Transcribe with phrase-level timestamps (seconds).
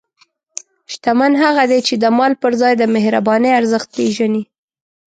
[0.91, 4.43] شتمن هغه دی چې د مال پر ځای د مهربانۍ ارزښت پېژني.